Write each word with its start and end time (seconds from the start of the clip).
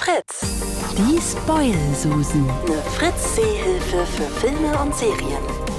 Fritz. 0.00 0.40
Die 0.96 1.20
Spoil-Susen. 1.20 2.48
Eine 2.48 2.82
Fritz-Seehilfe 2.96 4.06
für 4.06 4.40
Filme 4.40 4.78
und 4.78 4.94
Serien. 4.96 5.69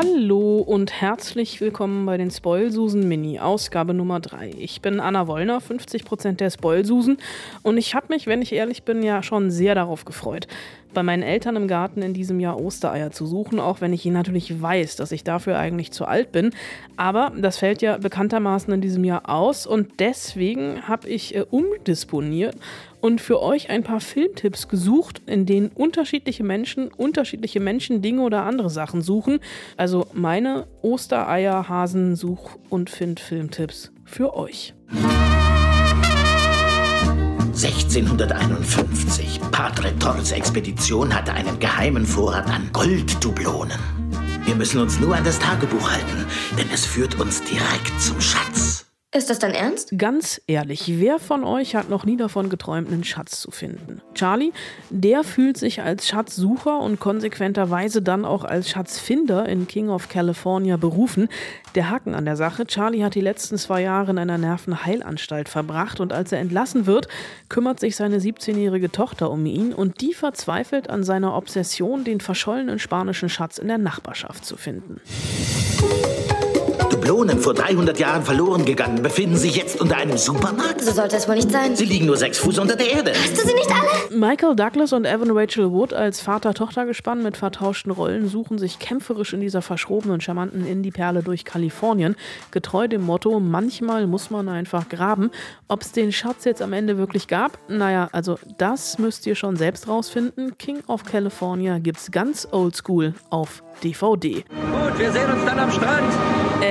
Hallo 0.00 0.58
und 0.58 0.92
herzlich 0.92 1.60
willkommen 1.60 2.06
bei 2.06 2.16
den 2.16 2.30
Spoilsusen 2.30 3.08
Mini, 3.08 3.40
Ausgabe 3.40 3.94
Nummer 3.94 4.20
3. 4.20 4.54
Ich 4.56 4.80
bin 4.80 5.00
Anna 5.00 5.26
Wollner, 5.26 5.58
50% 5.58 6.36
der 6.36 6.50
Spoilsusen 6.50 7.18
und 7.64 7.78
ich 7.78 7.96
habe 7.96 8.06
mich, 8.10 8.28
wenn 8.28 8.40
ich 8.40 8.52
ehrlich 8.52 8.84
bin, 8.84 9.02
ja 9.02 9.24
schon 9.24 9.50
sehr 9.50 9.74
darauf 9.74 10.04
gefreut, 10.04 10.46
bei 10.94 11.02
meinen 11.02 11.24
Eltern 11.24 11.56
im 11.56 11.66
Garten 11.66 12.02
in 12.02 12.14
diesem 12.14 12.38
Jahr 12.38 12.60
Ostereier 12.60 13.10
zu 13.10 13.26
suchen, 13.26 13.58
auch 13.58 13.80
wenn 13.80 13.92
ich 13.92 14.04
natürlich 14.04 14.62
weiß, 14.62 14.94
dass 14.94 15.10
ich 15.10 15.24
dafür 15.24 15.58
eigentlich 15.58 15.90
zu 15.90 16.04
alt 16.04 16.30
bin. 16.30 16.50
Aber 16.96 17.32
das 17.36 17.58
fällt 17.58 17.82
ja 17.82 17.98
bekanntermaßen 17.98 18.72
in 18.72 18.80
diesem 18.80 19.02
Jahr 19.02 19.28
aus 19.28 19.66
und 19.66 19.98
deswegen 19.98 20.86
habe 20.86 21.08
ich 21.08 21.34
äh, 21.34 21.44
umdisponiert 21.50 22.54
und 23.00 23.20
für 23.20 23.40
euch 23.42 23.70
ein 23.70 23.82
paar 23.82 24.00
Filmtipps 24.00 24.68
gesucht, 24.68 25.22
in 25.26 25.46
denen 25.46 25.68
unterschiedliche 25.68 26.44
Menschen 26.44 26.88
unterschiedliche 26.88 27.60
Menschen, 27.60 28.02
Dinge 28.02 28.22
oder 28.22 28.44
andere 28.44 28.70
Sachen 28.70 29.02
suchen. 29.02 29.40
Also 29.76 30.06
meine 30.12 30.66
Ostereier, 30.82 31.68
Hasen, 31.68 32.16
Such- 32.16 32.58
und 32.68 32.90
Find-Filmtipps 32.90 33.92
für 34.04 34.34
euch. 34.34 34.74
1651. 37.60 39.40
Padre 39.50 39.98
Torres 39.98 40.30
Expedition 40.30 41.12
hatte 41.12 41.32
einen 41.32 41.58
geheimen 41.58 42.06
Vorrat 42.06 42.48
an 42.48 42.68
Golddublonen. 42.72 43.78
Wir 44.44 44.54
müssen 44.54 44.80
uns 44.80 45.00
nur 45.00 45.16
an 45.16 45.24
das 45.24 45.38
Tagebuch 45.40 45.90
halten, 45.90 46.24
denn 46.56 46.68
es 46.72 46.86
führt 46.86 47.18
uns 47.20 47.42
direkt 47.42 48.00
zum 48.00 48.20
Schatz. 48.20 48.67
Ist 49.18 49.30
das 49.30 49.40
dein 49.40 49.52
Ernst? 49.52 49.98
Ganz 49.98 50.40
ehrlich, 50.46 50.84
wer 51.00 51.18
von 51.18 51.42
euch 51.42 51.74
hat 51.74 51.90
noch 51.90 52.04
nie 52.04 52.16
davon 52.16 52.50
geträumt, 52.50 52.86
einen 52.86 53.02
Schatz 53.02 53.40
zu 53.40 53.50
finden? 53.50 54.00
Charlie, 54.14 54.52
der 54.90 55.24
fühlt 55.24 55.56
sich 55.56 55.82
als 55.82 56.06
Schatzsucher 56.06 56.78
und 56.78 57.00
konsequenterweise 57.00 58.00
dann 58.00 58.24
auch 58.24 58.44
als 58.44 58.70
Schatzfinder 58.70 59.48
in 59.48 59.66
King 59.66 59.88
of 59.88 60.08
California 60.08 60.76
berufen. 60.76 61.28
Der 61.74 61.90
Haken 61.90 62.14
an 62.14 62.26
der 62.26 62.36
Sache, 62.36 62.64
Charlie 62.64 63.02
hat 63.02 63.16
die 63.16 63.20
letzten 63.20 63.58
zwei 63.58 63.82
Jahre 63.82 64.12
in 64.12 64.18
einer 64.18 64.38
Nervenheilanstalt 64.38 65.48
verbracht 65.48 65.98
und 65.98 66.12
als 66.12 66.30
er 66.30 66.38
entlassen 66.38 66.86
wird, 66.86 67.08
kümmert 67.48 67.80
sich 67.80 67.96
seine 67.96 68.20
17-jährige 68.20 68.92
Tochter 68.92 69.32
um 69.32 69.44
ihn 69.46 69.74
und 69.74 70.00
die 70.00 70.14
verzweifelt 70.14 70.90
an 70.90 71.02
seiner 71.02 71.34
Obsession, 71.34 72.04
den 72.04 72.20
verschollenen 72.20 72.78
spanischen 72.78 73.28
Schatz 73.28 73.58
in 73.58 73.66
der 73.66 73.78
Nachbarschaft 73.78 74.44
zu 74.44 74.56
finden. 74.56 75.00
Dublonen 76.90 77.38
vor 77.38 77.54
300 77.54 77.98
Jahren 77.98 78.22
verloren 78.22 78.64
gegangen, 78.64 79.02
befinden 79.02 79.36
sich 79.36 79.56
jetzt 79.56 79.80
unter 79.80 79.96
einem 79.96 80.16
Supermarkt. 80.16 80.82
So 80.82 80.92
sollte 80.92 81.16
es 81.16 81.28
wohl 81.28 81.34
nicht 81.34 81.50
sein. 81.50 81.76
Sie 81.76 81.84
liegen 81.84 82.06
nur 82.06 82.16
sechs 82.16 82.38
Fuß 82.38 82.58
unter 82.58 82.76
der 82.76 82.90
Erde. 82.90 83.12
Hast 83.14 83.36
du 83.36 83.46
sie 83.46 83.54
nicht 83.54 83.70
alle? 83.70 84.18
Michael 84.18 84.56
Douglas 84.56 84.92
und 84.92 85.04
Evan 85.04 85.30
Rachel 85.30 85.70
Wood 85.70 85.92
als 85.92 86.20
Vater-Tochter-Gespann 86.20 87.22
mit 87.22 87.36
vertauschten 87.36 87.92
Rollen 87.92 88.28
suchen 88.28 88.58
sich 88.58 88.78
kämpferisch 88.78 89.32
in 89.32 89.40
dieser 89.40 89.62
verschrobenen, 89.62 90.20
charmanten 90.20 90.66
Indie-Perle 90.66 91.22
durch 91.22 91.44
Kalifornien, 91.44 92.16
getreu 92.50 92.88
dem 92.88 93.02
Motto, 93.02 93.38
manchmal 93.40 94.06
muss 94.06 94.30
man 94.30 94.48
einfach 94.48 94.88
graben. 94.88 95.30
Ob 95.68 95.82
es 95.82 95.92
den 95.92 96.12
Schatz 96.12 96.44
jetzt 96.44 96.62
am 96.62 96.72
Ende 96.72 96.96
wirklich 96.96 97.28
gab? 97.28 97.58
Naja, 97.68 98.08
also 98.12 98.38
das 98.56 98.98
müsst 98.98 99.26
ihr 99.26 99.34
schon 99.34 99.56
selbst 99.56 99.88
rausfinden. 99.88 100.56
King 100.58 100.82
of 100.86 101.04
California 101.04 101.78
gibt's 101.78 102.10
ganz 102.10 102.48
oldschool 102.50 103.14
auf 103.30 103.62
DVD. 103.84 104.44
Gut, 104.48 104.98
wir 104.98 105.12
sehen 105.12 105.30
uns 105.30 105.44
dann 105.44 105.58
am 105.58 105.70
Strand. 105.70 106.12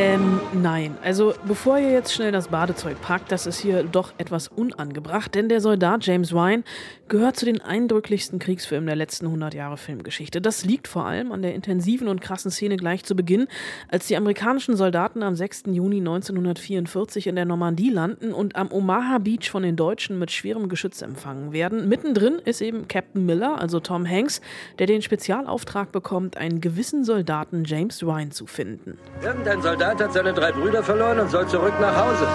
Ähm, 0.08 0.40
nein. 0.54 0.98
Also, 1.04 1.34
bevor 1.46 1.80
ihr 1.80 1.92
jetzt 1.92 2.14
schnell 2.14 2.32
das 2.32 2.48
Badezeug 2.48 3.02
packt, 3.02 3.30
das 3.30 3.46
ist 3.46 3.60
hier 3.60 3.84
doch 3.84 4.14
etwas 4.18 4.48
unangebracht, 4.48 5.36
denn 5.36 5.50
der 5.50 5.60
Soldat 5.60 6.06
James 6.06 6.34
Ryan 6.34 6.64
gehört 7.10 7.36
zu 7.36 7.46
den 7.46 7.60
eindrücklichsten 7.60 8.40
Kriegsfilmen 8.40 8.88
der 8.88 8.96
letzten 8.96 9.26
100 9.26 9.54
Jahre 9.54 9.76
Filmgeschichte. 9.76 10.40
Das 10.40 10.64
liegt 10.64 10.88
vor 10.88 11.06
allem 11.06 11.34
an 11.34 11.42
der 11.42 11.54
intensiven 11.54 12.08
und 12.08 12.22
krassen 12.22 12.52
Szene 12.52 12.78
gleich 12.78 13.04
zu 13.04 13.18
Beginn, 13.18 13.48
als 13.90 14.08
die 14.08 14.16
amerikanischen 14.16 14.78
Soldaten 14.78 15.24
am 15.24 15.36
6. 15.36 15.64
Juni 15.68 15.98
1944 15.98 17.28
in 17.28 17.36
der 17.36 17.46
Normandie 17.46 17.90
landen 17.90 18.32
und 18.32 18.56
am 18.56 18.72
Omaha 18.72 19.18
Beach 19.18 19.50
von 19.50 19.64
den 19.64 19.76
Deutschen 19.76 20.20
mit 20.20 20.32
schwerem 20.32 20.70
Geschütz 20.70 21.02
empfangen 21.02 21.52
werden. 21.52 21.90
Mittendrin 21.90 22.40
ist 22.46 22.62
eben 22.62 22.88
Captain 22.88 23.26
Miller, 23.26 23.60
also 23.60 23.82
Tom 23.82 24.08
Hanks, 24.08 24.40
der 24.80 24.88
den 24.88 25.02
Spezialauftrag 25.02 25.92
bekommt, 25.92 26.38
einen 26.38 26.62
gewissen 26.62 27.04
Soldaten 27.04 27.66
James 27.66 28.02
Ryan 28.04 28.32
zu 28.32 28.46
finden. 28.46 28.98
Irgendein 29.22 29.62
Soldat 29.62 29.97
hat 30.02 30.14
seine 30.14 30.34
drei 30.34 30.52
Brüder 30.52 30.84
verloren 30.84 31.20
und 31.20 31.30
soll 31.30 31.48
zurück 31.48 31.74
nach 31.80 31.96
Hause. 31.96 32.28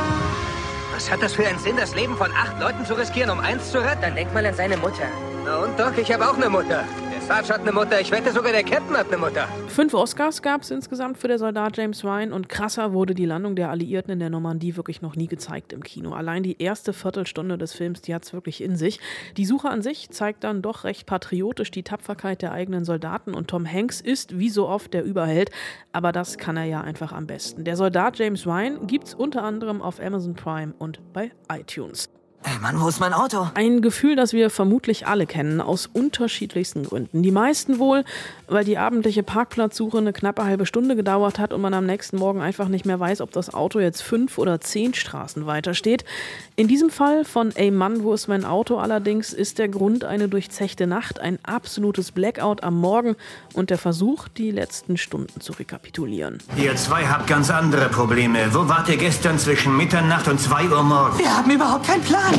Was 0.95 1.11
hat 1.11 1.23
das 1.23 1.35
für 1.35 1.47
einen 1.47 1.59
Sinn, 1.59 1.77
das 1.77 1.95
Leben 1.95 2.17
von 2.17 2.31
acht 2.33 2.59
Leuten 2.61 2.85
zu 2.85 2.95
riskieren, 2.95 3.31
um 3.31 3.41
eins 3.41 3.71
zu 3.71 3.79
retten? 3.79 4.03
Dann 4.03 4.15
denk 4.15 4.33
mal 4.35 4.45
an 4.45 4.55
seine 4.55 4.77
Mutter. 4.77 5.07
Na 5.45 5.59
und 5.59 5.79
Doc, 5.79 5.99
ich 5.99 6.13
habe 6.13 6.29
auch 6.29 6.37
eine 6.37 6.49
Mutter. 6.49 6.85
Sarge 7.27 7.55
hat 7.55 7.61
eine 7.61 7.73
Mutter. 7.73 8.01
Ich 8.01 8.11
wette 8.11 8.33
sogar, 8.33 8.51
der 8.51 8.65
Captain 8.65 8.97
hat 8.97 9.07
eine 9.07 9.17
Mutter. 9.17 9.47
Fünf 9.69 9.95
Oscars 9.95 10.43
gab 10.43 10.63
es 10.63 10.73
insgesamt 10.73 11.19
für 11.19 11.29
der 11.29 11.39
Soldat 11.39 11.77
James 11.77 12.05
Ryan 12.05 12.33
und 12.33 12.49
krasser 12.49 12.93
wurde 12.93 13.15
die 13.15 13.27
Landung 13.27 13.55
der 13.55 13.71
Alliierten 13.71 14.13
in 14.13 14.19
der 14.19 14.29
Normandie 14.29 14.77
wirklich 14.77 15.03
noch 15.03 15.15
nie 15.15 15.29
gezeigt 15.29 15.73
im 15.73 15.85
Kino. 15.85 16.13
Allein 16.13 16.43
die 16.43 16.61
erste 16.61 16.93
Viertelstunde 16.93 17.59
des 17.59 17.75
Films, 17.75 18.01
die 18.01 18.13
hat 18.13 18.25
es 18.25 18.33
wirklich 18.33 18.61
in 18.61 18.77
sich. 18.77 18.99
Die 19.37 19.47
Suche 19.47 19.71
an 19.71 19.83
sich 19.83 20.11
zeigt 20.11 20.43
dann 20.43 20.63
doch 20.63 20.83
recht 20.83 21.07
patriotisch 21.07 21.71
die 21.71 21.85
Tapferkeit 21.85 22.43
der 22.43 22.53
eigenen 22.53 22.85
Soldaten 22.85 23.35
und 23.35 23.49
Tom 23.49 23.71
Hanks 23.71 24.01
ist 24.01 24.39
wie 24.39 24.51
so 24.51 24.69
oft 24.69 24.93
der 24.93 25.05
Überheld, 25.05 25.53
aber 25.93 26.11
das 26.11 26.39
kann 26.39 26.57
er 26.57 26.65
ja 26.65 26.81
einfach 26.81 27.13
am 27.13 27.29
besten. 27.29 27.63
Der 27.63 27.77
Soldat 27.77 28.19
James 28.19 28.47
Ryan 28.47 28.89
gibt's 28.89 29.15
unter 29.15 29.45
anderem 29.45 29.81
auf 29.81 30.01
Amazon 30.01 30.35
Prime 30.35 30.75
und 30.79 31.01
bei 31.13 31.31
iTunes. 31.49 32.11
Ey 32.45 32.59
Mann, 32.61 32.81
wo 32.81 32.89
ist 32.89 32.99
mein 32.99 33.13
Auto? 33.13 33.49
Ein 33.55 33.83
Gefühl, 33.83 34.17
das 34.17 34.33
wir 34.33 34.51
vermutlich 34.51 35.07
alle 35.07 35.27
kennen, 35.27 35.61
aus 35.61 35.87
unterschiedlichsten 35.87 36.85
Gründen. 36.85 37.23
Die 37.23 37.31
meisten 37.31 37.79
wohl, 37.79 38.05
weil 38.49 38.65
die 38.65 38.79
abendliche 38.79 39.23
Parkplatzsuche 39.23 39.99
eine 39.99 40.13
knappe 40.13 40.45
halbe 40.45 40.67
Stunde 40.67 40.97
gedauert 40.97 41.39
hat 41.39 41.53
und 41.53 41.61
man 41.61 41.73
am 41.73 41.87
nächsten 41.87 42.17
Morgen 42.17 42.41
einfach 42.41 42.67
nicht 42.67 42.85
mehr 42.85 42.99
weiß, 42.99 43.21
ob 43.21 43.31
das 43.31 43.55
Auto 43.55 43.79
jetzt 43.79 44.03
fünf 44.03 44.39
oder 44.39 44.61
zehn 44.61 44.93
Straßen 44.93 45.47
weiter 45.47 45.75
steht. 45.75 46.05
In 46.57 46.67
diesem 46.67 46.91
Fall 46.91 47.25
von 47.25 47.55
Ey 47.55 47.71
Mann, 47.71 48.03
wo 48.03 48.13
ist 48.13 48.27
mein 48.27 48.45
Auto 48.45 48.79
allerdings, 48.79 49.33
ist 49.33 49.59
der 49.59 49.69
Grund 49.69 50.05
eine 50.05 50.29
durchzechte 50.29 50.89
Nacht, 50.89 51.21
ein 51.21 51.39
absolutes 51.45 52.11
Blackout 52.11 52.65
am 52.65 52.81
Morgen 52.81 53.15
und 53.55 53.71
der 53.71 53.79
Versuch, 53.79 54.27
die 54.27 54.51
letzten 54.51 54.97
Stunden 54.97 55.41
zu 55.41 55.53
rekapitulieren. 55.53 56.39
Ihr 56.57 56.75
zwei 56.75 57.07
habt 57.07 57.29
ganz 57.29 57.51
andere 57.51 57.89
Probleme. 57.89 58.53
Wo 58.53 58.69
wart 58.69 58.89
ihr 58.89 58.97
gestern 58.97 59.39
zwischen 59.39 59.77
Mitternacht 59.77 60.27
und 60.27 60.41
2 60.41 60.69
Uhr 60.69 60.83
morgens? 60.83 61.19
Wir 61.19 61.37
haben 61.37 61.51
überhaupt 61.51 61.87
keinen 61.87 62.03
Plan. 62.03 62.32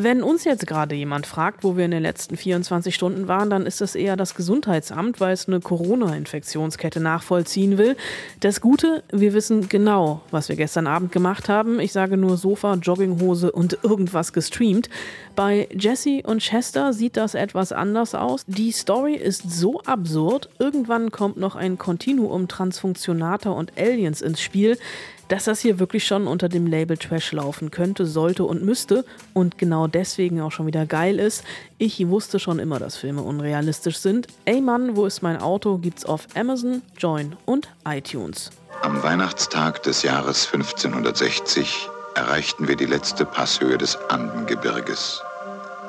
Wenn 0.00 0.22
uns 0.22 0.44
jetzt 0.44 0.68
gerade 0.68 0.94
jemand 0.94 1.26
fragt, 1.26 1.64
wo 1.64 1.76
wir 1.76 1.84
in 1.84 1.90
den 1.90 2.04
letzten 2.04 2.36
24 2.36 2.94
Stunden 2.94 3.26
waren, 3.26 3.50
dann 3.50 3.66
ist 3.66 3.80
das 3.80 3.96
eher 3.96 4.14
das 4.14 4.36
Gesundheitsamt, 4.36 5.18
weil 5.18 5.32
es 5.32 5.48
eine 5.48 5.58
Corona-Infektionskette 5.58 7.00
nachvollziehen 7.00 7.78
will. 7.78 7.96
Das 8.38 8.60
Gute, 8.60 9.02
wir 9.10 9.32
wissen 9.32 9.68
genau, 9.68 10.20
was 10.30 10.48
wir 10.48 10.54
gestern 10.54 10.86
Abend 10.86 11.10
gemacht 11.10 11.48
haben. 11.48 11.80
Ich 11.80 11.92
sage 11.92 12.16
nur 12.16 12.36
Sofa, 12.36 12.74
Jogginghose 12.74 13.50
und 13.50 13.78
irgendwas 13.82 14.32
gestreamt. 14.32 14.88
Bei 15.34 15.66
Jesse 15.76 16.22
und 16.22 16.42
Chester 16.42 16.92
sieht 16.92 17.16
das 17.16 17.34
etwas 17.34 17.72
anders 17.72 18.14
aus. 18.14 18.44
Die 18.46 18.70
Story 18.70 19.14
ist 19.14 19.50
so 19.50 19.80
absurd. 19.80 20.48
Irgendwann 20.60 21.10
kommt 21.10 21.38
noch 21.38 21.56
ein 21.56 21.76
Kontinuum 21.76 22.46
Transfunktionator 22.46 23.56
und 23.56 23.72
Aliens 23.76 24.22
ins 24.22 24.40
Spiel 24.40 24.78
dass 25.28 25.44
das 25.44 25.60
hier 25.60 25.78
wirklich 25.78 26.06
schon 26.06 26.26
unter 26.26 26.48
dem 26.48 26.66
Label 26.66 26.96
Trash 26.96 27.32
laufen 27.32 27.70
könnte, 27.70 28.06
sollte 28.06 28.44
und 28.44 28.62
müsste 28.62 29.04
und 29.34 29.58
genau 29.58 29.86
deswegen 29.86 30.40
auch 30.40 30.52
schon 30.52 30.66
wieder 30.66 30.86
geil 30.86 31.18
ist. 31.18 31.44
Ich 31.78 32.06
wusste 32.08 32.38
schon 32.38 32.58
immer, 32.58 32.78
dass 32.78 32.96
Filme 32.96 33.22
unrealistisch 33.22 33.98
sind. 33.98 34.26
Ey 34.44 34.60
Mann, 34.60 34.96
wo 34.96 35.06
ist 35.06 35.22
mein 35.22 35.38
Auto? 35.38 35.78
gibt's 35.78 36.04
auf 36.04 36.26
Amazon, 36.34 36.82
Join 36.96 37.36
und 37.44 37.68
iTunes. 37.86 38.50
Am 38.82 39.02
Weihnachtstag 39.02 39.82
des 39.82 40.02
Jahres 40.02 40.46
1560 40.52 41.88
erreichten 42.14 42.68
wir 42.68 42.76
die 42.76 42.86
letzte 42.86 43.24
Passhöhe 43.24 43.78
des 43.78 43.96
Andengebirges 44.08 45.22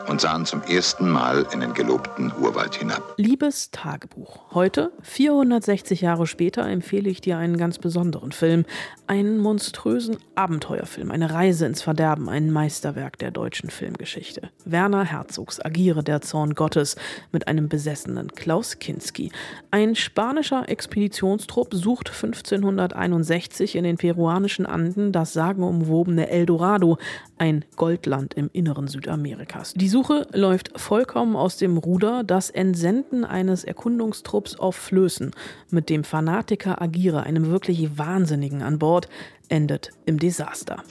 und 0.10 0.20
sahen 0.20 0.46
zum 0.46 0.64
ersten 0.64 1.08
Mal 1.08 1.46
in 1.54 1.60
den 1.60 1.74
gelobten 1.74 2.34
Urwald 2.42 2.76
hinab. 2.76 3.14
Liebes 3.18 3.70
Tagebuch. 3.70 4.40
Heute, 4.52 4.92
460 5.04 6.02
Jahre 6.02 6.26
später, 6.26 6.68
empfehle 6.68 7.10
ich 7.10 7.22
dir 7.22 7.38
einen 7.38 7.58
ganz 7.58 7.78
besonderen 7.78 8.32
Film. 8.32 8.66
Einen 9.06 9.38
monströsen 9.38 10.18
Abenteuerfilm, 10.34 11.12
eine 11.12 11.32
Reise 11.32 11.68
ins 11.68 11.84
Verderben, 11.84 12.28
ein 12.28 12.52
Meisterwerk 12.52 13.20
der 13.20 13.30
deutschen 13.30 13.70
Filmgeschichte. 13.70 14.50
Werner 14.66 15.04
Herzogs 15.04 15.64
Agiere 15.64 16.04
der 16.04 16.22
Zorn 16.22 16.56
Gottes 16.56 16.96
mit 17.32 17.48
einem 17.48 17.70
besessenen 17.70 18.30
Klaus 18.34 18.80
Kinski. 18.80 19.32
Ein 19.70 19.96
spanischer 19.96 20.68
Expeditionstrupp 20.68 21.74
sucht 21.74 22.10
1561 22.10 23.76
in 23.76 23.84
den 23.84 23.98
peruanischen 23.98 24.66
Anden 24.66 25.12
das 25.12 25.34
sagenumwobene 25.34 26.30
Eldorado, 26.30 26.98
ein 27.40 27.66
Goldland 27.76 28.34
im 28.36 28.50
Inneren 28.54 28.88
Südamerikas. 28.88 29.74
Die 29.76 29.90
Suche 29.90 30.28
läuft 30.34 30.80
vollkommen 30.80 31.36
aus 31.36 31.58
dem 31.58 31.78
Ruder. 31.78 32.24
Das 32.24 32.50
Entsenden 32.50 33.26
eines 33.26 33.64
Erkundungstrupps 33.64 34.56
auf 34.56 34.76
Flößen 34.76 35.32
mit 35.70 35.90
dem 35.90 36.04
Fanatiker 36.04 36.82
Agira, 36.82 37.22
einem 37.22 37.50
wirklich 37.50 37.98
Wahnsinnigen 37.98 38.62
an 38.62 38.80
Bord, 38.80 39.10
endet 39.48 39.92
im 40.06 40.20
Desaster. 40.20 40.84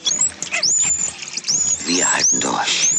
Wir 1.86 2.12
halten 2.12 2.40
durch. 2.40 2.92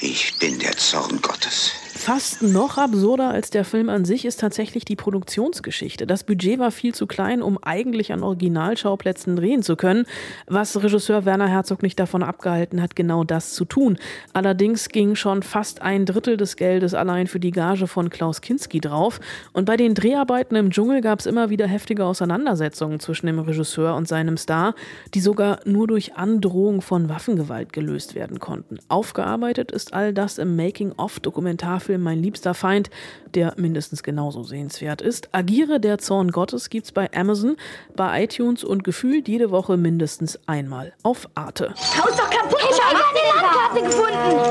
Ich 0.00 0.38
bin 0.38 0.58
der 0.58 0.76
Zorn 0.76 1.20
Gottes. 1.22 1.81
Fast 2.04 2.42
noch 2.42 2.78
absurder 2.78 3.30
als 3.30 3.50
der 3.50 3.64
Film 3.64 3.88
an 3.88 4.04
sich 4.04 4.24
ist 4.24 4.40
tatsächlich 4.40 4.84
die 4.84 4.96
Produktionsgeschichte. 4.96 6.04
Das 6.04 6.24
Budget 6.24 6.58
war 6.58 6.72
viel 6.72 6.92
zu 6.92 7.06
klein, 7.06 7.42
um 7.42 7.62
eigentlich 7.62 8.12
an 8.12 8.24
Originalschauplätzen 8.24 9.36
drehen 9.36 9.62
zu 9.62 9.76
können, 9.76 10.06
was 10.48 10.82
Regisseur 10.82 11.24
Werner 11.26 11.46
Herzog 11.46 11.80
nicht 11.80 12.00
davon 12.00 12.24
abgehalten 12.24 12.82
hat, 12.82 12.96
genau 12.96 13.22
das 13.22 13.52
zu 13.52 13.64
tun. 13.64 13.98
Allerdings 14.32 14.88
ging 14.88 15.14
schon 15.14 15.44
fast 15.44 15.80
ein 15.80 16.04
Drittel 16.04 16.36
des 16.36 16.56
Geldes 16.56 16.92
allein 16.92 17.28
für 17.28 17.38
die 17.38 17.52
Gage 17.52 17.86
von 17.86 18.10
Klaus 18.10 18.40
Kinski 18.40 18.80
drauf. 18.80 19.20
Und 19.52 19.66
bei 19.66 19.76
den 19.76 19.94
Dreharbeiten 19.94 20.56
im 20.56 20.72
Dschungel 20.72 21.02
gab 21.02 21.20
es 21.20 21.26
immer 21.26 21.50
wieder 21.50 21.68
heftige 21.68 22.04
Auseinandersetzungen 22.04 22.98
zwischen 22.98 23.26
dem 23.26 23.38
Regisseur 23.38 23.94
und 23.94 24.08
seinem 24.08 24.36
Star, 24.38 24.74
die 25.14 25.20
sogar 25.20 25.60
nur 25.66 25.86
durch 25.86 26.16
Androhung 26.16 26.82
von 26.82 27.08
Waffengewalt 27.08 27.72
gelöst 27.72 28.16
werden 28.16 28.40
konnten. 28.40 28.78
Aufgearbeitet 28.88 29.70
ist 29.70 29.94
all 29.94 30.12
das 30.12 30.38
im 30.38 30.56
Making-of-Dokumentarfilm 30.56 31.91
Film 31.92 32.04
Mein 32.04 32.22
liebster 32.22 32.54
Feind, 32.54 32.88
der 33.34 33.52
mindestens 33.58 34.02
genauso 34.02 34.44
sehenswert 34.44 35.02
ist. 35.02 35.28
Agiere 35.32 35.78
der 35.78 35.98
Zorn 35.98 36.30
Gottes 36.30 36.70
gibt's 36.70 36.90
bei 36.90 37.10
Amazon, 37.14 37.56
bei 37.94 38.24
iTunes 38.24 38.64
und 38.64 38.82
gefühlt 38.82 39.28
jede 39.28 39.50
Woche 39.50 39.76
mindestens 39.76 40.40
einmal 40.46 40.94
auf 41.02 41.28
Arte. 41.34 41.74
Haus 41.74 42.16
doch 42.16 42.30
kaputt! 42.30 42.60
Schau 42.70 42.94
mal, 42.94 43.02
eine 43.10 43.42
Landkarte 43.42 43.82
gefunden! 43.82 44.41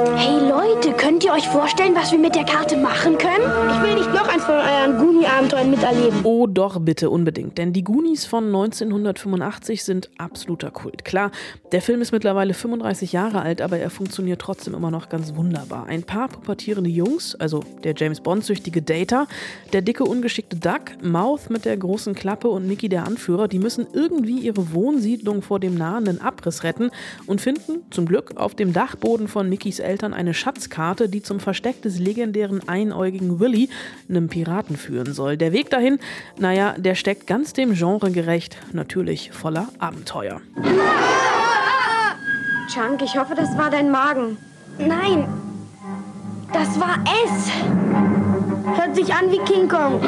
Könnt 1.01 1.23
ihr 1.23 1.33
euch 1.33 1.47
vorstellen, 1.47 1.95
was 1.95 2.11
wir 2.11 2.19
mit 2.19 2.35
der 2.35 2.43
Karte 2.43 2.77
machen 2.77 3.17
können? 3.17 3.43
Ich 3.71 3.81
will 3.81 3.95
nicht 3.95 4.13
noch 4.13 4.27
eins 4.27 4.43
von 4.43 4.53
euren 4.53 4.99
Goonie-Abenteuern 4.99 5.71
miterleben. 5.71 6.19
Oh 6.23 6.45
doch, 6.45 6.79
bitte, 6.79 7.09
unbedingt. 7.09 7.57
Denn 7.57 7.73
die 7.73 7.83
Goonies 7.83 8.25
von 8.25 8.45
1985 8.45 9.83
sind 9.83 10.11
absoluter 10.19 10.69
Kult. 10.69 11.03
Klar, 11.03 11.31
der 11.71 11.81
Film 11.81 12.03
ist 12.03 12.11
mittlerweile 12.11 12.53
35 12.53 13.13
Jahre 13.13 13.41
alt, 13.41 13.61
aber 13.61 13.79
er 13.79 13.89
funktioniert 13.89 14.39
trotzdem 14.39 14.75
immer 14.75 14.91
noch 14.91 15.09
ganz 15.09 15.33
wunderbar. 15.35 15.87
Ein 15.87 16.03
paar 16.03 16.27
pubertierende 16.27 16.91
Jungs 16.91 17.33
also 17.33 17.63
der 17.83 17.95
James 17.97 18.21
Bond-süchtige 18.21 18.83
Data, 18.83 19.25
der 19.73 19.81
dicke, 19.81 20.03
ungeschickte 20.03 20.55
Duck, 20.57 21.01
Mouth 21.01 21.49
mit 21.49 21.65
der 21.65 21.77
großen 21.77 22.13
Klappe 22.13 22.47
und 22.47 22.67
Mickey 22.67 22.89
der 22.89 23.05
Anführer, 23.05 23.47
die 23.47 23.57
müssen 23.57 23.87
irgendwie 23.91 24.37
ihre 24.37 24.71
Wohnsiedlung 24.71 25.41
vor 25.41 25.59
dem 25.59 25.73
nahenden 25.73 26.21
Abriss 26.21 26.63
retten 26.63 26.91
und 27.25 27.41
finden 27.41 27.81
zum 27.89 28.05
Glück 28.05 28.37
auf 28.37 28.53
dem 28.53 28.71
Dachboden 28.71 29.27
von 29.27 29.49
Mickys 29.49 29.79
Eltern 29.79 30.13
eine 30.13 30.35
Schatzkarte, 30.35 30.90
die 30.99 31.21
zum 31.21 31.39
Versteck 31.39 31.81
des 31.81 31.99
legendären 31.99 32.67
einäugigen 32.67 33.39
Willy, 33.39 33.69
einem 34.09 34.27
Piraten, 34.29 34.77
führen 34.77 35.13
soll. 35.13 35.37
Der 35.37 35.53
Weg 35.53 35.69
dahin, 35.69 35.99
naja, 36.37 36.75
der 36.77 36.95
steckt 36.95 37.27
ganz 37.27 37.53
dem 37.53 37.73
Genre 37.73 38.11
gerecht, 38.11 38.57
natürlich 38.73 39.31
voller 39.31 39.69
Abenteuer. 39.79 40.41
Chunk, 42.73 43.01
ich 43.01 43.17
hoffe, 43.17 43.35
das 43.35 43.57
war 43.57 43.69
dein 43.69 43.91
Magen. 43.91 44.37
Nein, 44.77 45.27
das 46.53 46.79
war 46.79 47.03
es. 47.25 47.51
Hört 48.77 48.95
sich 48.95 49.13
an 49.13 49.31
wie 49.31 49.39
King 49.39 49.67
Kong. 49.67 49.99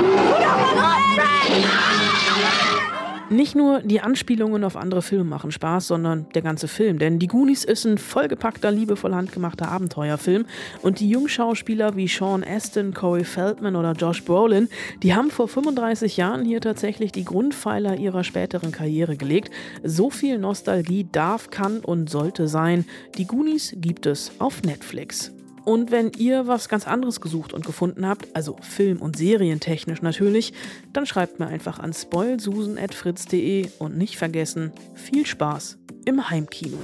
Nicht 3.30 3.56
nur 3.56 3.82
die 3.82 4.02
Anspielungen 4.02 4.64
auf 4.64 4.76
andere 4.76 5.02
Filme 5.02 5.24
machen 5.24 5.52
Spaß, 5.52 5.88
sondern 5.88 6.28
der 6.36 6.42
ganze 6.42 6.68
Film. 6.68 7.00
Denn 7.00 7.20
Die 7.20 7.28
Goonies 7.28 7.64
ist 7.64 7.86
ein 7.86 7.98
vollgepackter, 7.98 8.70
liebevoll 8.70 9.16
handgemachter 9.16 9.70
Abenteuerfilm. 9.70 10.46
Und 10.82 11.00
die 11.00 11.10
Jungschauspieler 11.10 11.96
wie 11.96 12.08
Sean 12.08 12.44
Astin, 12.44 12.94
Corey 12.94 13.24
Feldman 13.24 13.76
oder 13.76 13.94
Josh 13.94 14.24
Brolin, 14.24 14.68
die 15.02 15.16
haben 15.16 15.32
vor 15.32 15.48
35 15.48 16.18
Jahren 16.18 16.44
hier 16.46 16.62
tatsächlich 16.62 17.12
die 17.12 17.26
Grundpfeiler 17.26 17.98
ihrer 17.98 18.24
späteren 18.24 18.72
Karriere 18.72 19.16
gelegt. 19.16 19.52
So 19.84 20.10
viel 20.10 20.38
Nostalgie 20.38 21.08
darf, 21.12 21.50
kann 21.50 21.80
und 21.80 22.10
sollte 22.10 22.48
sein. 22.48 22.86
Die 23.18 23.26
Goonies 23.26 23.74
gibt 23.78 24.06
es 24.06 24.32
auf 24.40 24.62
Netflix. 24.64 25.32
Und 25.66 25.92
wenn 25.92 26.12
ihr 26.18 26.48
was 26.48 26.68
ganz 26.68 26.88
anderes 26.88 27.22
gesucht 27.22 27.54
und 27.54 27.66
gefunden 27.66 28.08
habt, 28.08 28.36
also 28.36 28.58
film- 28.62 29.02
und 29.02 29.16
serientechnisch 29.18 30.02
natürlich, 30.02 30.54
dann 30.92 31.06
schreibt 31.06 31.40
mir 31.40 31.48
einfach 31.48 31.80
an 31.80 31.94
spoilsusen.fritz.de 31.94 33.70
und 33.80 33.98
nicht 33.98 34.18
vergessen, 34.18 34.72
viel 34.94 35.26
Spaß 35.26 35.78
im 36.06 36.30
Heimkino. 36.30 36.78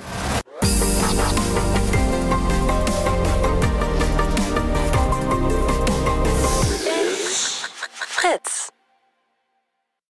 Fritz. 7.92 8.59